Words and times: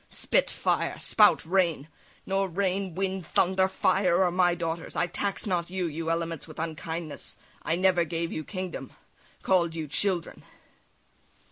spit, 0.09 0.49
fire! 0.49 0.97
spout, 0.97 1.45
rain! 1.45 1.87
Nor 2.25 2.47
rain, 2.49 2.95
wind, 2.95 3.27
thunder, 3.27 3.67
fire, 3.67 4.23
are 4.23 4.31
my 4.31 4.55
daughters; 4.55 4.95
I 4.95 5.05
tax 5.05 5.45
not 5.45 5.69
you, 5.69 5.85
you 5.85 6.09
elements, 6.09 6.47
with 6.47 6.57
unkindness; 6.57 7.37
I 7.61 7.75
never 7.75 8.03
gave 8.03 8.33
you 8.33 8.43
kingdom, 8.43 8.93
call'd 9.43 9.75
you 9.75 9.87
children." 9.87 10.41